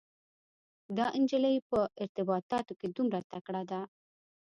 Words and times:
دا 0.97 1.05
انجلۍ 1.17 1.55
په 1.69 1.79
ارتباطاتو 2.03 2.73
کې 2.79 2.87
دومره 2.95 3.19
تکړه 3.31 3.61
ده. 3.71 3.81